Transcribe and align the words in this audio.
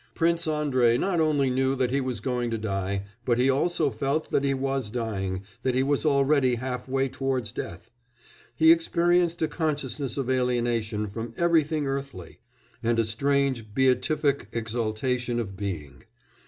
"Prince 0.15 0.47
Andrei 0.47 0.97
not 0.97 1.19
only 1.21 1.51
knew 1.51 1.75
that 1.75 1.91
he 1.91 2.01
was 2.01 2.21
going 2.21 2.49
to 2.49 2.57
die, 2.57 3.03
but 3.23 3.37
he 3.37 3.51
also 3.51 3.91
felt 3.91 4.31
that 4.31 4.43
he 4.43 4.51
was 4.55 4.89
dying, 4.89 5.43
that 5.61 5.75
he 5.75 5.83
was 5.83 6.07
already 6.07 6.55
half 6.55 6.89
way 6.89 7.07
towards 7.07 7.51
death. 7.51 7.91
He 8.55 8.71
experienced 8.71 9.43
a 9.43 9.47
consciousness 9.47 10.17
of 10.17 10.27
alienation 10.27 11.05
from 11.05 11.35
everything 11.37 11.85
earthly, 11.85 12.39
and 12.81 12.97
a 12.97 13.05
strange 13.05 13.75
beatific 13.75 14.47
exaltation 14.51 15.39
of 15.39 15.55
being. 15.55 16.01